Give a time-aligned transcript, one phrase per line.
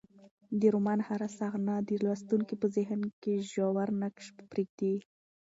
[0.59, 4.95] د رومان هره صحنه د لوستونکي په ذهن کې ژور نقش پرېږدي.